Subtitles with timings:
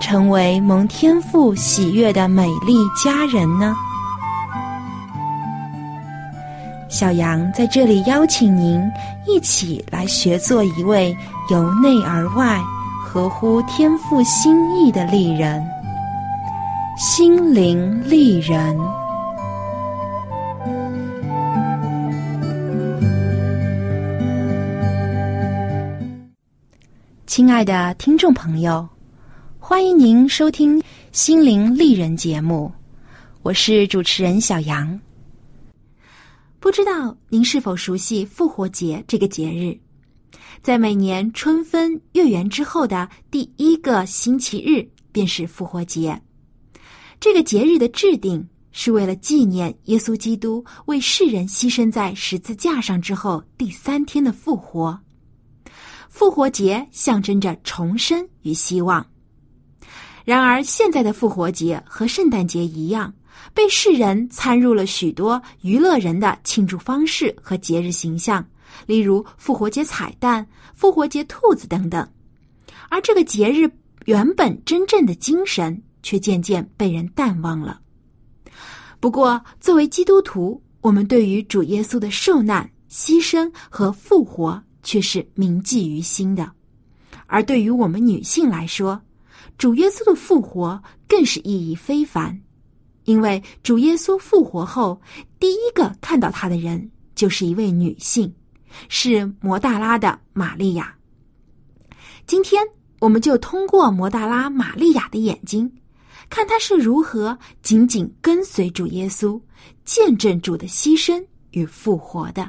[0.00, 3.74] 成为蒙天父喜悦的美丽佳人呢？
[6.88, 8.82] 小杨在这里邀请您
[9.26, 11.14] 一起来学做一位
[11.50, 12.58] 由内而外、
[13.04, 15.62] 合乎天父心意的丽人——
[16.96, 18.78] 心灵丽人。
[27.26, 28.88] 亲爱的听众朋友，
[29.68, 30.80] 欢迎您收听
[31.12, 32.72] 《心灵丽人》节目，
[33.42, 34.98] 我是主持人小杨。
[36.58, 39.78] 不知道您是否熟悉复活节这个节日？
[40.62, 46.18] 在每年春分月圆之后的第一个星期日，便是复活节。
[47.20, 54.98] 这个节日的制定是为了纪念耶稣基督为世人牺牲在十字架上之后第三天的复活。
[56.08, 59.06] 复活节象征着重生与希望。
[60.28, 63.10] 然而，现在的复活节和圣诞节一样，
[63.54, 68.46] 被世人参入了许多娱乐人的庆祝方式和节日形象，
[68.84, 72.06] 例如复活节彩蛋、复活节兔子等等。
[72.90, 73.66] 而这个节日
[74.04, 77.80] 原本真正的精神，却渐渐被人淡忘了。
[79.00, 84.62] 不过，作为基督徒，我们对于主耶稣的受难、牺牲和复活。
[84.82, 86.50] 却是铭记于心的，
[87.26, 88.98] 而对于我们女性来说，
[89.58, 92.40] 主耶稣的复活更是意义非凡，
[93.04, 95.00] 因为主耶稣复活后，
[95.40, 98.32] 第一个看到他的人就是一位女性，
[98.88, 100.94] 是摩大拉的玛利亚。
[102.24, 102.62] 今天，
[103.00, 105.68] 我们就通过摩大拉玛利亚的眼睛，
[106.30, 109.40] 看她是如何紧紧跟随主耶稣，
[109.84, 111.20] 见证主的牺牲
[111.50, 112.48] 与复活的。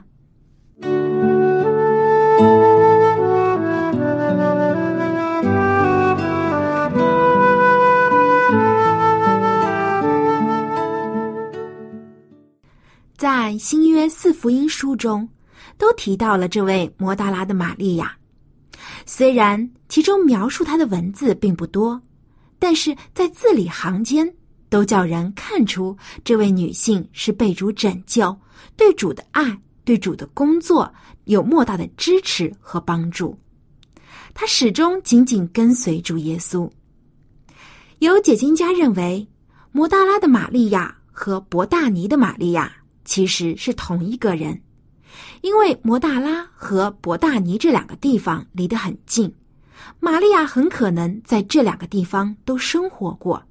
[13.20, 15.28] 在新约四福音书中，
[15.78, 18.16] 都提到了这位摩达拉的玛利亚。
[19.06, 22.02] 虽然其中描述她的文字并不多，
[22.58, 24.34] 但是在字里行间
[24.70, 25.94] 都叫人看出
[26.24, 28.34] 这位女性是被主拯救，
[28.78, 30.90] 对主的爱、对主的工作
[31.26, 33.38] 有莫大的支持和帮助。
[34.34, 36.72] 她始终紧紧跟随主耶稣。
[37.98, 39.28] 有解经家认为，
[39.74, 42.72] 摩大拉的玛利亚和伯大尼的玛利亚。
[43.10, 44.62] 其实是同一个人，
[45.42, 49.34] 因为摩大拉和伯大尼这两个地方离得很近，
[50.00, 53.42] 玛利亚很可能在这两个地方都生活过。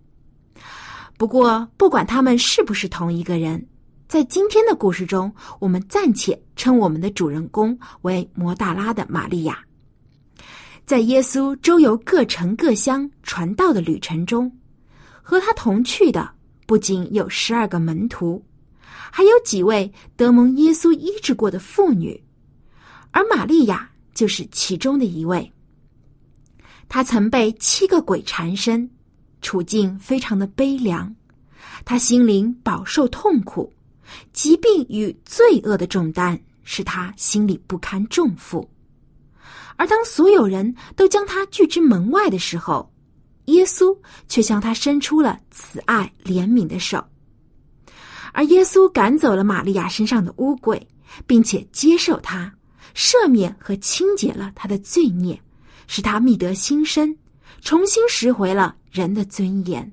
[1.17, 3.67] 不过，不管他们是不是同一个人，
[4.07, 9.59] 在今天的故事中，我们暂且称我们的主人公为摩大拉的玛利亚。
[10.87, 14.51] 在耶稣周游各城各乡传道的旅程中，
[15.21, 16.31] 和他同去的
[16.65, 18.41] 不仅有十二个门徒。
[19.11, 22.23] 还有几位得蒙耶稣医治过的妇女，
[23.11, 25.51] 而玛利亚就是其中的一位。
[26.89, 28.89] 她曾被七个鬼缠身，
[29.43, 31.15] 处境非常的悲凉，
[31.85, 33.73] 她心灵饱受痛苦，
[34.33, 38.69] 疾病与罪恶的重担使她心里不堪重负。
[39.77, 42.91] 而当所有人都将她拒之门外的时候，
[43.47, 43.97] 耶稣
[44.29, 47.05] 却向她伸出了慈爱怜悯的手。
[48.39, 50.87] 而耶稣赶走了玛利亚身上的污鬼，
[51.27, 52.55] 并且接受她，
[52.95, 55.43] 赦免和清洁了她的罪孽，
[55.89, 57.17] 使她觅得新生，
[57.63, 59.93] 重新拾回了人的尊严。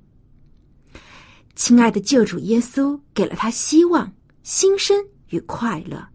[1.55, 4.13] 亲爱的救主耶稣给了他希望、
[4.43, 4.95] 新生
[5.29, 6.07] 与快乐。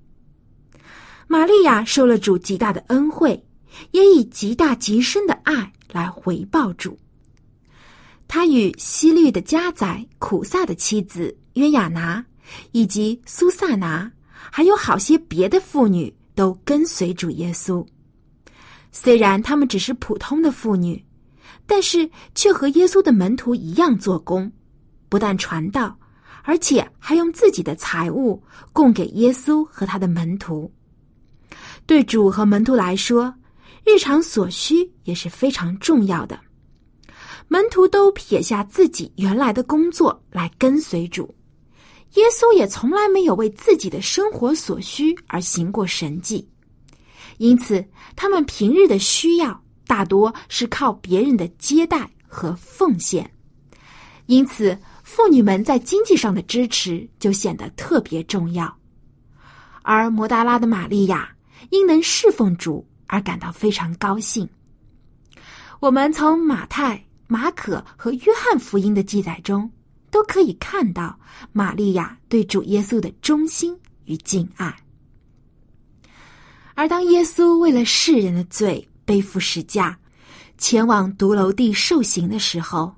[1.27, 3.44] 玛利亚受了主极大的恩惠，
[3.91, 6.97] 也以极大极深的爱来回报主。
[8.29, 11.37] 他与西律的家宰苦萨的妻子。
[11.55, 12.25] 约雅拿，
[12.73, 17.85] 以及苏萨拿，还有好些别的妇女都跟随主耶稣。
[18.93, 21.05] 虽然她们只是普通的妇女，
[21.67, 24.50] 但是却和耶稣的门徒一样做工，
[25.08, 25.97] 不但传道，
[26.43, 28.43] 而且还用自己的财物
[28.73, 30.73] 供给耶稣和他的门徒。
[31.87, 33.35] 对主和门徒来说，
[33.85, 36.38] 日常所需也是非常重要的。
[37.49, 41.35] 门徒都撇下自己原来的工作来跟随主，
[42.15, 46.49] 耶稣也从来没有为自己的生活所需而行过神迹，
[47.39, 47.85] 因此
[48.17, 53.31] 他们平日的需要大多是靠别人的接待和奉献，
[54.27, 58.77] 因此妇女们在经济上的支持就显得特别重要。
[59.83, 61.31] 而摩达拉的玛利亚
[61.71, 64.49] 因能侍奉主而感到非常高兴。
[65.81, 67.03] 我们从马太。
[67.33, 69.71] 马可和约翰福音的记载中，
[70.11, 71.19] 都可以看到
[71.53, 74.77] 玛利亚对主耶稣的忠心与敬爱。
[76.75, 79.99] 而当耶稣为了世人的罪背负十架，
[80.57, 82.95] 前往独楼地受刑的时候，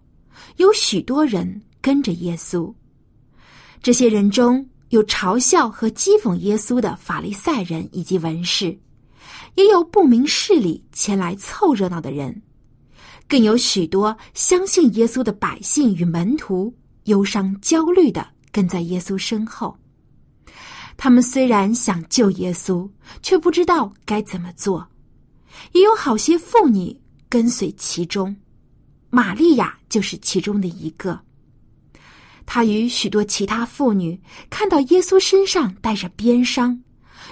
[0.56, 2.73] 有许多人跟着耶稣。
[3.82, 8.79] 这些人中有嘲笑和讥讽耶稣的法利赛人以及文士，
[9.56, 12.43] 也有不明事理前来凑热闹的人。
[13.29, 16.73] 更有许多相信耶稣的百姓与门徒，
[17.04, 19.76] 忧伤焦虑的跟在耶稣身后。
[20.96, 22.88] 他们虽然想救耶稣，
[23.22, 24.87] 却不知道该怎么做。
[25.72, 28.34] 也有好些妇女跟随其中，
[29.10, 31.19] 玛利亚就是其中的一个。
[32.44, 34.20] 她与许多其他妇女
[34.50, 36.78] 看到耶稣身上带着鞭伤，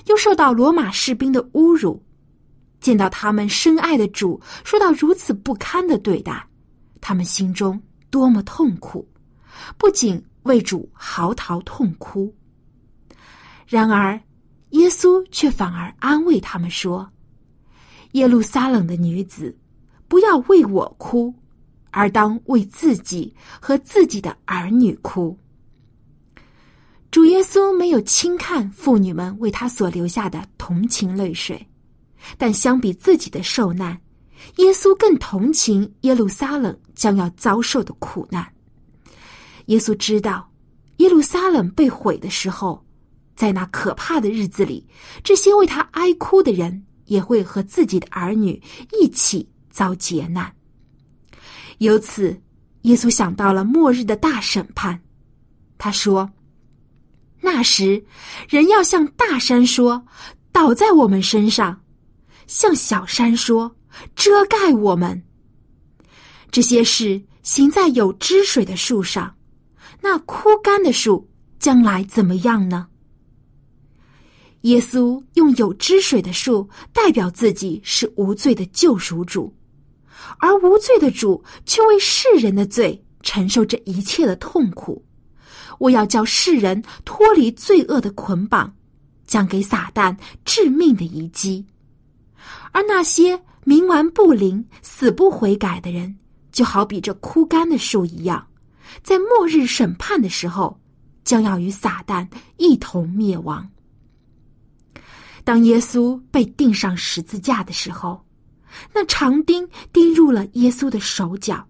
[0.06, 2.02] 又受到罗马士兵的侮辱。
[2.80, 6.42] 见到他们深爱的主受到如此不堪的对待，
[7.00, 7.78] 他们心中
[8.08, 9.06] 多么痛苦！
[9.76, 12.34] 不仅为主嚎啕痛哭，
[13.66, 14.18] 然而
[14.70, 17.10] 耶稣却反而安慰他们说
[18.12, 19.56] ：“耶路撒冷的女子，
[20.08, 21.34] 不要为我哭，
[21.90, 25.36] 而当为自己和自己的儿女哭。”
[27.10, 31.66] 主耶稣没有轻看妇女们为他所流下的同情泪水。
[32.36, 33.98] 但相比自己的受难，
[34.56, 38.46] 耶稣更同情耶路撒冷将要遭受的苦难。
[39.70, 40.50] 耶稣知道，
[40.96, 42.84] 耶路撒冷被毁的时候，
[43.36, 44.84] 在那可怕的日子里，
[45.22, 48.60] 这些为他哀哭的人也会和自己的儿女
[49.00, 50.52] 一起遭劫难。
[51.78, 52.36] 由此，
[52.82, 55.00] 耶稣想到了末日的大审判。
[55.78, 56.28] 他说
[57.40, 58.04] ：“那时，
[58.48, 60.04] 人要向大山说，
[60.50, 61.80] 倒在我们身上。”
[62.48, 63.76] 向小山说
[64.16, 65.22] ：“遮盖我们。”
[66.50, 69.32] 这些事行在有汁水的树上，
[70.02, 72.88] 那枯干的树将来怎么样呢？
[74.62, 79.54] 耶稣用有汁水的树代表自己是无罪的救赎主，
[80.38, 85.02] 而无罪的主却为世人的罪承受这一切的痛苦。
[85.78, 88.74] 我要叫世人脱离罪恶的捆绑，
[89.26, 90.14] 将给撒旦
[90.44, 91.64] 致命的一击。
[92.72, 96.14] 而那些冥顽不灵、死不悔改的人，
[96.52, 98.46] 就好比这枯干的树一样，
[99.02, 100.78] 在末日审判的时候，
[101.24, 103.68] 将要与撒旦一同灭亡。
[105.44, 108.24] 当耶稣被钉上十字架的时候，
[108.94, 111.66] 那长钉钉入了耶稣的手脚，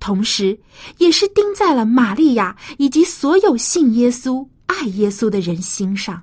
[0.00, 0.58] 同时
[0.98, 6.22] 也是钉在了玛利亚以及所有信耶稣、爱耶稣的人心上。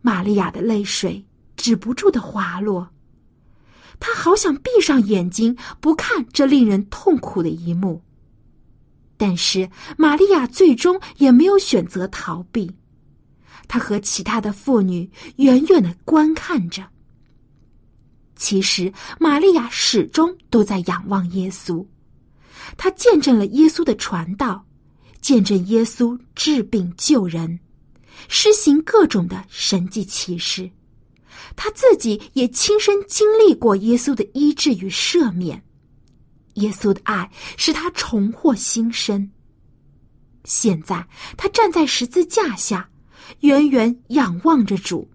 [0.00, 1.24] 玛利亚的泪水。
[1.56, 2.90] 止不住的滑落，
[4.00, 8.02] 她好想闭上眼睛不看这令人痛苦的一幕。
[9.16, 12.70] 但是玛利亚最终也没有选择逃避，
[13.68, 16.84] 她和其他的妇女远远的观看着。
[18.36, 21.86] 其实玛利亚始终都在仰望耶稣，
[22.76, 24.66] 她见证了耶稣的传道，
[25.20, 27.60] 见证耶稣治病救人，
[28.28, 30.70] 施行各种的神迹奇事。
[31.56, 35.62] 他自己也亲身经历过耶稣的医治与赦免，
[36.54, 39.30] 耶稣的爱使他重获新生。
[40.44, 41.06] 现在
[41.36, 42.88] 他站在十字架下，
[43.40, 45.10] 远远仰望着主。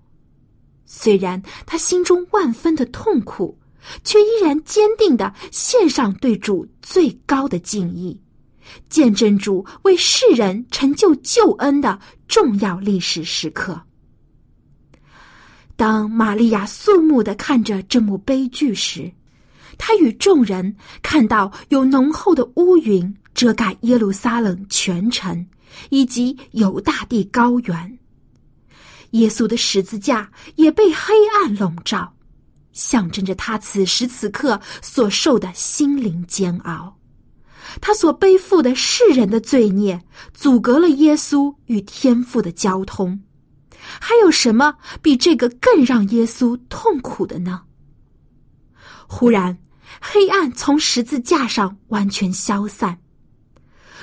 [0.85, 3.57] 虽然他心中万分的痛苦，
[4.03, 8.19] 却依然坚定的献上对主最高的敬意，
[8.89, 13.79] 见证主为世人成就救恩的重要历史时刻。
[15.75, 19.09] 当玛利亚肃穆的看着这幕悲剧时，
[19.79, 25.47] 他与众人看到有浓厚的乌云遮盖耶路撒冷全城
[25.89, 27.97] 以及犹大地高原，
[29.11, 32.13] 耶稣的十字架也被黑暗笼罩，
[32.73, 36.97] 象征着他此时此刻所受的心灵煎熬。
[37.79, 43.19] 他所背负的世人的罪孽，阻隔了耶稣与天父的交通。
[43.79, 47.61] 还有什么比这个更让耶稣痛苦的呢？
[49.07, 49.57] 忽然，
[50.01, 52.99] 黑暗从十字架上完全消散，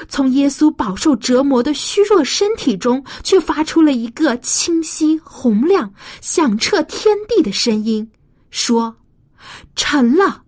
[0.09, 8.11] 从耶稣饱受折磨的虚弱身体中，却发出了一个清晰、洪亮、响彻天地的声音，
[8.50, 8.97] 说
[9.76, 10.43] ：“成了，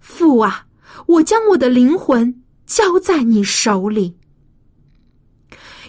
[0.00, 0.66] 父啊，
[1.06, 4.16] 我将我的灵魂交在你手里。”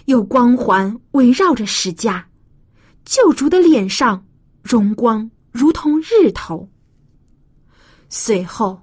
[0.06, 2.26] 有光环围绕着石架。
[3.04, 4.24] 救主的脸上
[4.62, 6.68] 荣光如同日头。
[8.14, 8.78] 随后，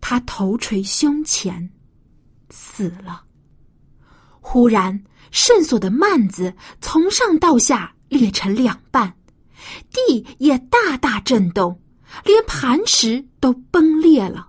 [0.00, 1.68] 他头垂胸前，
[2.50, 3.24] 死了。
[4.40, 9.12] 忽然，圣所的幔子从上到下裂成两半，
[9.90, 11.76] 地也大大震动，
[12.24, 14.48] 连磐石都崩裂了。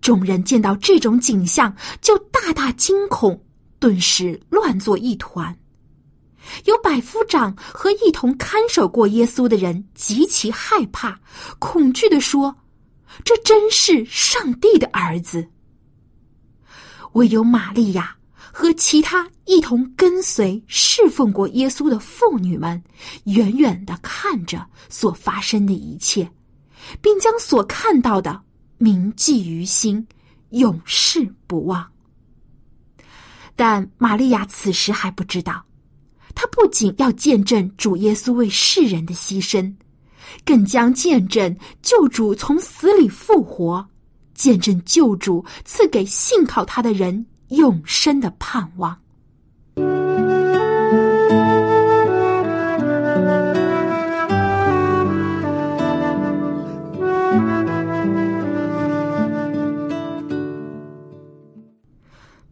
[0.00, 3.44] 众人见到这种景象，就大大惊恐，
[3.80, 5.58] 顿时乱作一团。
[6.66, 11.18] 有百夫长和一同看守过耶稣的人极其害怕，
[11.58, 12.56] 恐惧的说
[13.24, 15.48] ：“这真是上帝的儿子。”
[17.14, 22.82] 唯有玛利亚和其他一同跟随侍奉过耶稣的妇女们，
[23.24, 26.30] 远远的看着所发生的一切，
[27.00, 28.40] 并将所看到的
[28.76, 30.06] 铭记于心，
[30.50, 31.84] 永世不忘。
[33.56, 35.64] 但玛利亚此时还不知道。
[36.34, 39.74] 她不仅要见证主耶稣为世人的牺牲，
[40.44, 43.86] 更将见证救主从死里复活，
[44.34, 48.96] 见证救主赐给信靠他的人永生的盼望。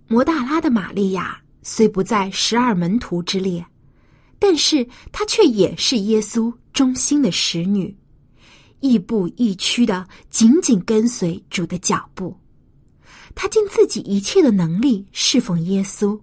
[0.09, 3.67] 摩大拉的玛利亚虽不在十二门徒之列。
[4.39, 7.97] 但是她却也是耶稣忠心的使女，
[8.81, 12.39] 亦步亦趋的紧紧跟随主的脚步。
[13.35, 16.19] 她尽自己一切的能力侍奉耶稣。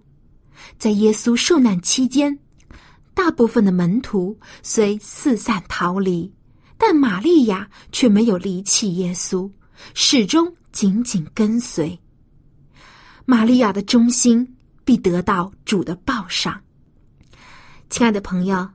[0.78, 2.38] 在耶稣受难期间，
[3.12, 6.32] 大部分的门徒虽四散逃离，
[6.78, 9.50] 但玛利亚却没有离弃耶稣，
[9.94, 11.98] 始终紧紧跟随。
[13.26, 16.63] 玛利亚的忠心必得到主的报赏。
[17.94, 18.68] 亲爱的朋友，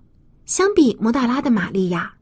[0.46, 2.14] 相比摩大拉的玛利亚，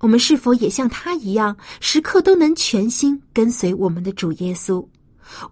[0.00, 4.84] 我们是否也像她一样，时刻都能全心跟随我们的主耶稣，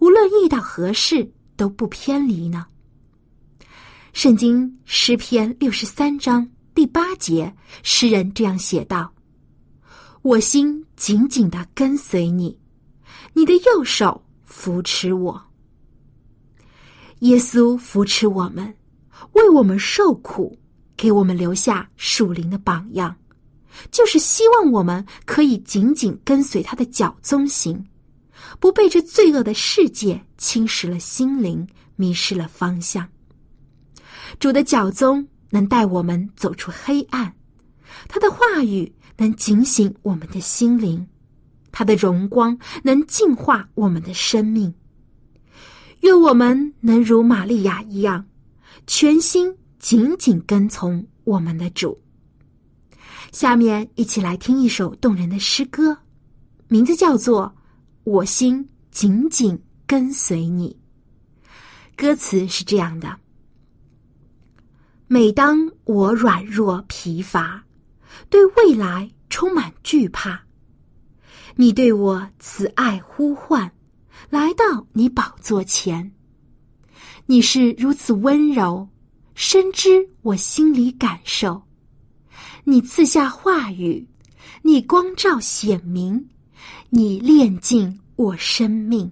[0.01, 2.67] 无论遇到何事都不偏离呢？
[4.13, 9.09] 圣经诗篇六十三章第八节，诗人这样写道
[10.23, 12.59] ：“我心紧紧的跟随你，
[13.35, 15.41] 你的右手扶持我。
[17.21, 18.75] 耶稣扶持我们，
[19.35, 20.59] 为我们受苦。”
[20.99, 23.17] 给我们留下属灵的榜样，
[23.93, 27.87] 就是希望我们可以紧紧跟随他的脚踪行，
[28.59, 33.09] 不被这罪恶的世界侵蚀了心灵，迷失了方向。
[34.41, 37.33] 主的脚踪能带我们走出黑暗，
[38.09, 41.07] 他的话语能警醒我们的心灵，
[41.71, 44.75] 他的荣光能净化我们的生命。
[46.01, 48.27] 愿我们能如玛利亚一样，
[48.89, 49.57] 全心。
[49.79, 51.99] 紧紧跟从我们的主。
[53.33, 55.97] 下面一起来听一首动人的诗歌，
[56.67, 57.47] 名字叫做
[58.05, 60.77] 《我心紧紧跟随你》。
[61.97, 63.19] 歌词是这样的：
[65.07, 67.63] 每当我软弱疲乏，
[68.31, 70.41] 对未来充满惧怕，
[71.55, 73.71] 你对我慈爱呼唤，
[74.31, 76.13] 来到你宝座前，
[77.27, 78.89] 你是如此温柔。
[79.41, 81.63] 深知我心里感受，
[82.65, 84.05] 你赐下话语，
[84.63, 86.29] 你光照显明，
[86.91, 89.09] 你炼尽我生命。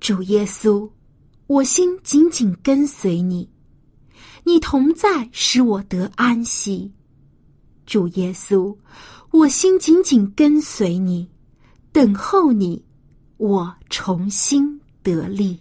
[0.00, 0.90] 主耶稣，
[1.48, 3.46] 我心紧紧跟随你，
[4.44, 6.90] 你同在使我得安息。
[7.84, 8.74] 主耶稣，
[9.32, 11.28] 我心紧紧跟随你，
[11.92, 12.82] 等候你，
[13.36, 15.60] 我重新得力。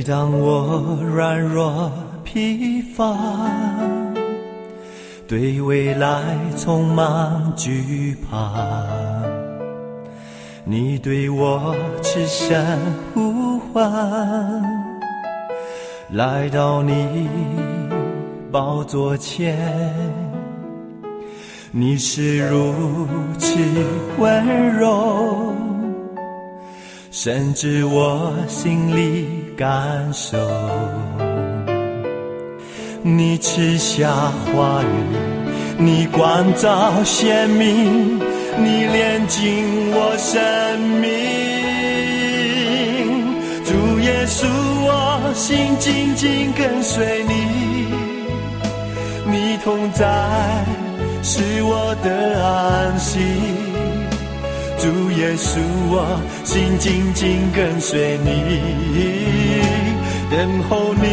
[0.00, 1.92] 每当我软弱
[2.24, 3.14] 疲乏，
[5.28, 6.22] 对未来
[6.56, 8.50] 充满惧怕，
[10.64, 12.64] 你对我痴声
[13.12, 14.62] 呼唤，
[16.08, 17.28] 来到你
[18.50, 19.54] 宝座前，
[21.72, 23.06] 你是如
[23.38, 23.54] 此
[24.16, 25.54] 温柔。
[27.10, 30.38] 甚至我心里感受，
[33.02, 34.08] 你赐下
[34.56, 34.86] 话语，
[35.76, 38.18] 你光照鲜明，
[38.56, 41.10] 你炼尽我生命。
[43.66, 44.46] 主耶稣，
[44.86, 47.34] 我心紧紧跟随你，
[49.26, 50.64] 你同在
[51.22, 53.59] 是我的安息。
[54.80, 55.60] 主耶稣，
[55.90, 59.60] 我心紧紧跟随你，
[60.30, 61.04] 等候你，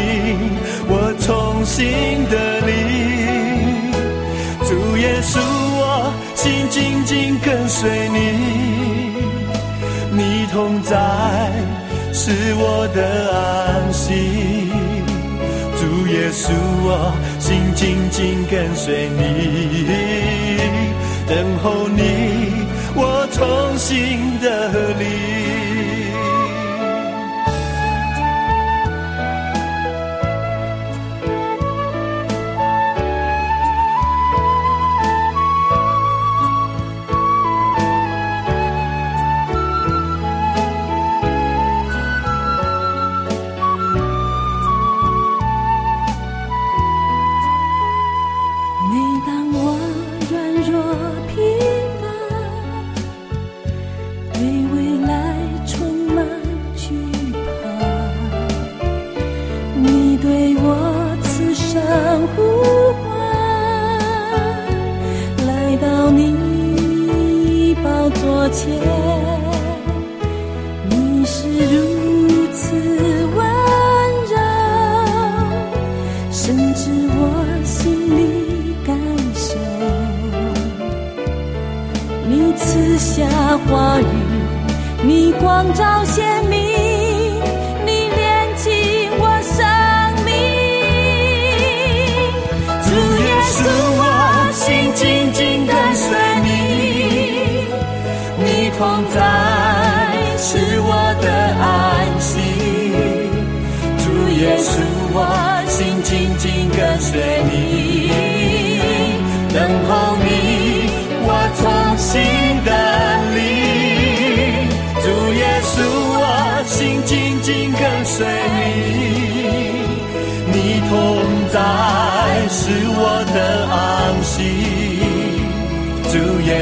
[0.88, 1.83] 我重新
[2.29, 3.91] 的你。
[4.65, 8.17] 主耶稣，我心紧紧跟随你，
[10.13, 10.95] 你同在
[12.13, 13.03] 是我的
[13.36, 14.71] 安息。
[15.75, 16.53] 主耶稣，
[16.86, 20.57] 我心紧紧跟随你，
[21.27, 22.47] 等候你。
[23.00, 25.66] 我重新的力。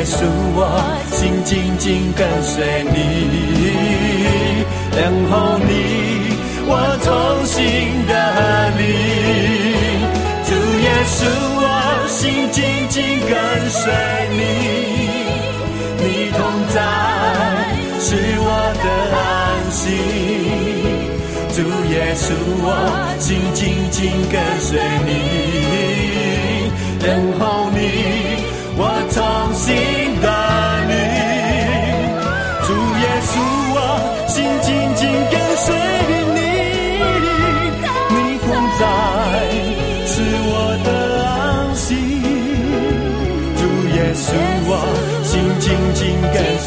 [0.05, 0.21] 主，
[0.55, 0.61] 我
[1.11, 2.63] 心紧紧跟随
[2.93, 2.95] 你，
[4.91, 5.69] 等候你，
[6.67, 6.71] 我
[7.03, 7.09] 重
[7.45, 7.55] 新
[8.05, 8.13] 的
[8.77, 8.81] 你。
[10.45, 11.25] 主耶稣，
[11.57, 11.63] 我
[12.07, 12.95] 心紧紧
[13.27, 13.33] 跟
[13.69, 13.81] 随
[14.31, 14.41] 你，
[15.97, 16.39] 你同
[16.69, 16.77] 在
[17.99, 18.07] 是
[18.39, 18.49] 我
[18.83, 18.85] 的
[19.17, 19.19] 安
[19.71, 19.81] 息。
[21.51, 21.57] 主
[21.91, 22.25] 耶稣，
[22.61, 22.67] 我
[23.19, 23.99] 心紧紧
[24.31, 25.09] 跟随你，
[27.03, 27.05] 等
[27.39, 27.75] 候你。
[28.77, 29.73] 我重新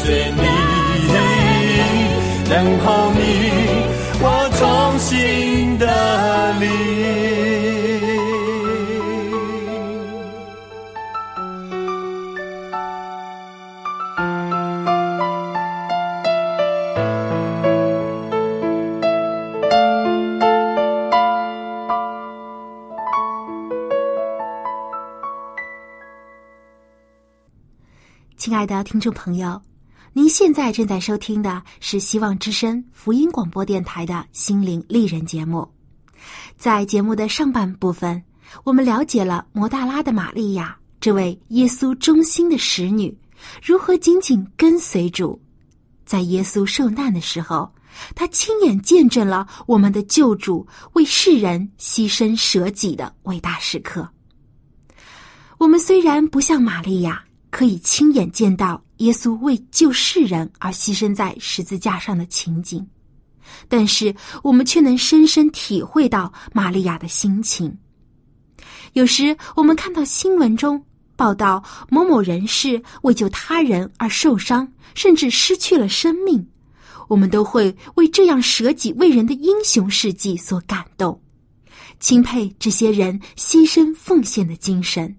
[0.09, 0.41] 跟随你，
[2.49, 3.19] 等候你，
[4.19, 4.25] 我
[4.57, 5.85] 重新的
[6.59, 6.65] 你。
[28.37, 29.61] 亲爱的听众朋友，
[30.19, 35.65] 您现在正在收听的是希望之声福音广播电台的心灵丽人节目。
[36.57, 38.21] 在节目的上半部分，
[38.65, 43.17] 我们了解了摩大拉的玛利亚这位耶稣忠心的使女
[43.63, 45.41] 如何紧紧跟随主，
[46.05, 47.73] 在耶稣受难的时候，
[48.13, 54.05] 她亲眼见证了我们的救主为世人牺牲舍己的伟大时刻。
[55.57, 57.23] 我们虽然不像玛利亚。
[57.49, 62.85] 可以亲眼见到耶稣为救世人而牺牲在十字架上的情景，
[63.67, 67.75] 但是我们却能深深体会到玛利亚的心情。
[68.93, 70.83] 有时我们看到新闻中
[71.15, 76.47] 报道某某人士为救他人而受伤，甚至失去了生命，
[77.07, 81.21] 我们都会为这样舍己为人的英雄事迹所感动，
[81.99, 85.15] 钦佩这些人牺牲奉献的精神。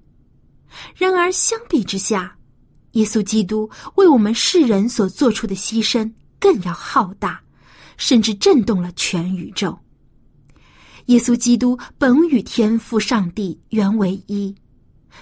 [0.97, 2.37] 然而，相比之下，
[2.93, 7.41] 耶稣基督为我们世人所做出的牺牲更要浩大，
[7.97, 9.79] 甚至震动了全宇宙。
[11.07, 14.55] 耶稣基督本与天父上帝原为一，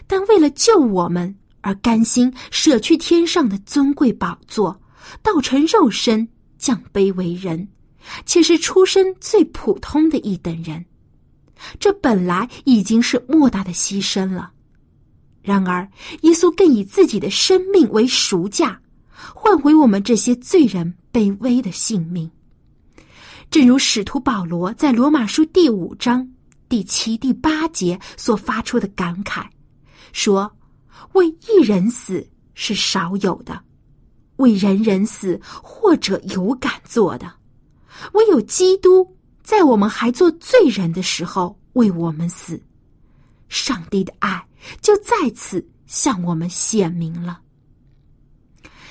[0.07, 4.79] 但为了救我们而甘心舍去天上的尊贵宝座，
[5.23, 7.67] 道成肉身，降卑为人，
[8.27, 10.85] 且是出身最普通的一等人。
[11.81, 14.53] 这本来已经是莫大的牺牲了。
[15.43, 15.89] 然而，
[16.23, 18.79] 耶稣更以自己的生命为赎价，
[19.35, 22.31] 换回我们这些罪人卑微的性命。
[23.51, 26.29] 正如使徒保罗在罗马书第五章
[26.69, 29.47] 第七、第八节所发出的感慨，
[30.13, 30.55] 说
[31.15, 33.59] ：“为一人死是少有的，
[34.37, 37.33] 为人人死或者有敢做的，
[38.13, 42.63] 唯有基督在我们还做罪人的时候为我们死。
[43.49, 44.45] 上帝的爱。”
[44.81, 47.41] 就再次向我们显明了。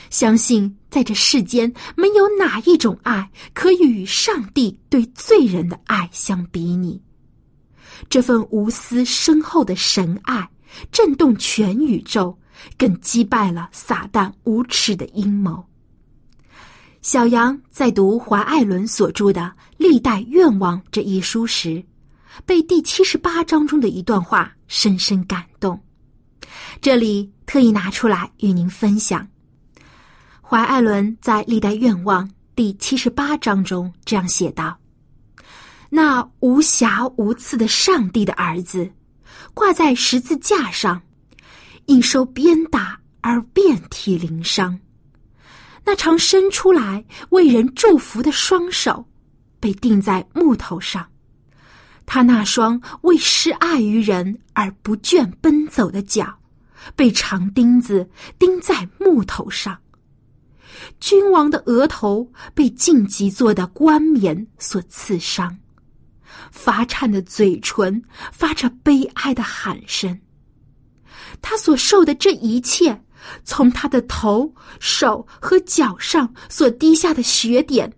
[0.10, 7.02] 相信在这世间，没有哪一种爱可以与上帝对罪人的爱相比拟。
[8.10, 10.50] 这份无私深厚的神爱，
[10.92, 12.38] 震动全宇宙，
[12.78, 15.66] 更击败了撒旦无耻的阴谋。
[17.02, 19.42] 小杨在读怀艾伦所著的
[19.78, 21.84] 《历代愿望》这一书时。
[22.46, 25.80] 被第七十八章中的一段话深深感动，
[26.82, 29.28] 这里特意拿出来与您分享。
[30.42, 34.78] 怀艾伦在《历代愿望》第七十八章中这样写道
[35.90, 38.90] ：“那无瑕无刺的上帝的儿子，
[39.54, 41.02] 挂在十字架上，
[41.86, 44.78] 应受鞭打而遍体鳞伤；
[45.84, 49.06] 那常伸出来为人祝福的双手，
[49.60, 51.06] 被钉在木头上。”
[52.08, 56.40] 他那双为施爱于人而不倦奔走的脚，
[56.96, 59.78] 被长钉子钉在木头上。
[61.02, 65.58] 君王的额头被荆棘做的冠冕所刺伤，
[66.50, 70.18] 发颤的嘴唇发着悲哀的喊声。
[71.42, 73.04] 他所受的这一切，
[73.44, 77.92] 从他的头、手和脚上所滴下的血点。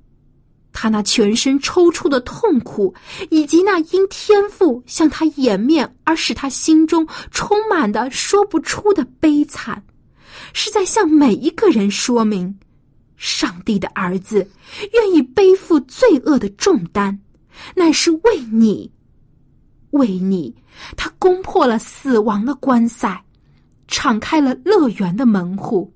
[0.71, 2.93] 他那全身抽搐的痛苦，
[3.29, 9.83] 以及那因天赋向他掩面而使他心中充满的说不出的悲惨，
[10.53, 12.57] 是在向每一个人说明：
[13.17, 14.47] 上帝的儿子
[14.93, 17.19] 愿意背负罪恶的重担，
[17.75, 18.89] 乃是为你，
[19.91, 20.55] 为你，
[20.95, 23.21] 他攻破了死亡的关塞，
[23.87, 25.91] 敞开了乐园的门户。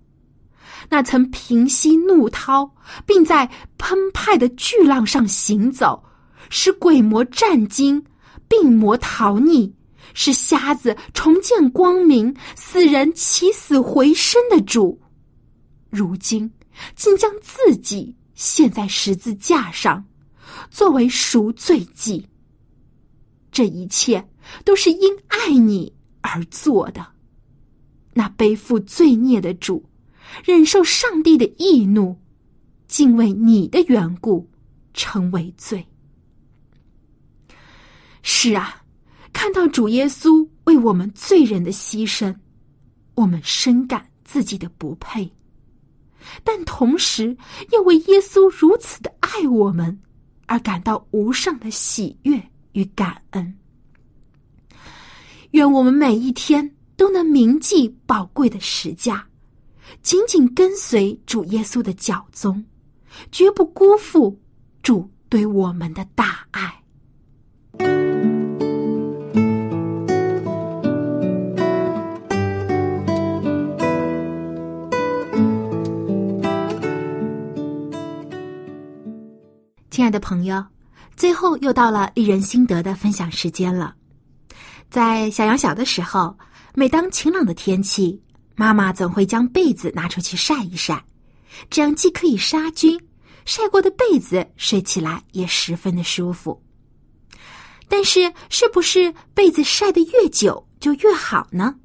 [0.93, 2.71] 那曾平息怒涛，
[3.03, 6.03] 并在澎湃的巨浪上行走，
[6.51, 8.05] 使鬼魔战惊，
[8.47, 9.73] 病魔逃匿，
[10.13, 15.01] 使瞎子重见光明，死人起死回生的主，
[15.89, 16.53] 如今
[16.95, 20.05] 竟将自己献在十字架上，
[20.69, 22.29] 作为赎罪祭。
[23.51, 24.23] 这一切
[24.63, 27.03] 都是因爱你而做的。
[28.13, 29.83] 那背负罪孽的主。
[30.43, 32.17] 忍受上帝的义怒，
[32.87, 34.49] 竟为你的缘故
[34.93, 35.85] 成为罪。
[38.21, 38.83] 是啊，
[39.31, 42.35] 看到主耶稣为我们罪人的牺牲，
[43.15, 45.29] 我们深感自己的不配，
[46.43, 47.35] 但同时
[47.71, 49.99] 又为耶稣如此的爱我们
[50.45, 53.55] 而感到无上的喜悦与感恩。
[55.51, 59.27] 愿我们每一天都能铭记宝贵的实价。
[60.01, 62.63] 紧紧跟随主耶稣的脚踪，
[63.31, 64.39] 绝不辜负
[64.81, 66.73] 主对我们的大爱。
[79.89, 80.61] 亲爱的朋友，
[81.15, 83.95] 最后又到了一人心得的分享时间了。
[84.89, 86.35] 在小羊小的时候，
[86.73, 88.19] 每当晴朗的天气。
[88.55, 91.03] 妈妈总会将被子拿出去晒一晒，
[91.69, 92.99] 这样既可以杀菌，
[93.45, 96.61] 晒过的被子睡起来也十分的舒服。
[97.87, 101.75] 但是，是不是被子晒得越久就越好呢？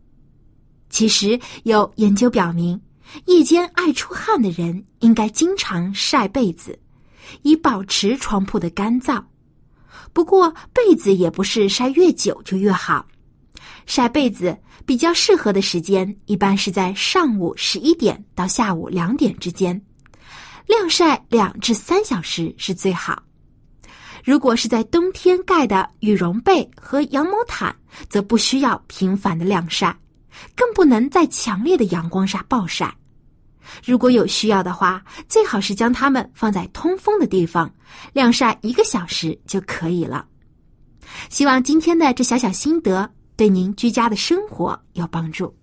[0.91, 2.81] 其实有研究表明，
[3.27, 6.79] 夜间爱出汗的人应该经常晒被子，
[7.43, 9.23] 以保持床铺的干燥。
[10.13, 13.07] 不过被子也不是晒越久就越好，
[13.85, 14.57] 晒被子
[14.89, 19.79] 比较适合的时间一般是在上午十一点到下午两点之间，
[20.67, 23.23] 晾晒两至三小时是最好。
[24.25, 27.77] 如果是在冬天盖的羽绒被和羊毛毯，
[28.09, 29.95] 则不需要频繁的晾晒，
[30.57, 32.91] 更不能在强烈的阳光下暴晒。
[33.85, 37.71] 如果有需要的话，最好是将它们放在通风的地方，
[38.15, 40.25] 晾晒一个小时就可以了。
[41.29, 45.55] 希望今天的这小小心得对您居家的生活有帮助。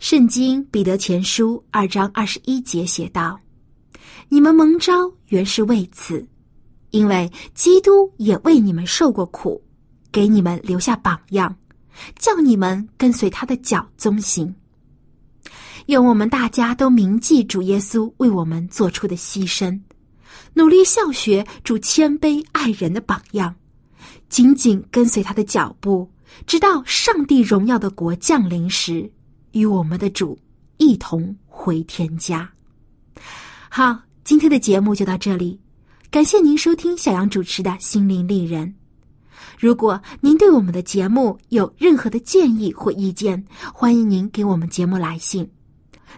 [0.00, 3.38] 圣经彼得前书二章二十一节写道。
[4.28, 4.92] 你们蒙召
[5.28, 6.26] 原是为此，
[6.90, 9.62] 因为基督也为你们受过苦，
[10.10, 11.54] 给你们留下榜样，
[12.18, 14.54] 叫你们跟随他的脚踪行。
[15.86, 19.80] 愿我们大家都铭记主耶稣为我们做出的牺牲，
[20.54, 23.54] 努力效学主谦卑爱人的榜样，
[24.28, 26.10] 紧紧跟随他的脚步，
[26.46, 29.10] 直到上帝荣耀的国降临时，
[29.52, 30.38] 与我们的主
[30.76, 32.50] 一同回天家。
[33.68, 34.00] 好。
[34.24, 35.58] 今天的节目就到这里，
[36.08, 38.68] 感谢您收听小杨主持的《心灵丽人》。
[39.62, 43.40] 如果您对我们的节目有任何的建议或意见，
[43.72, 45.48] 欢迎您给我们节目来信。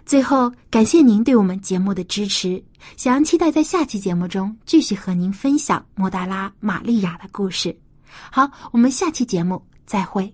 [0.03, 2.61] 最后，感谢您对我们节目的支持，
[2.97, 7.77] 想要期待在下期节目中继续和您分享莫达拉玛利亚的故事。
[8.31, 10.33] 好，我们下期节目再会。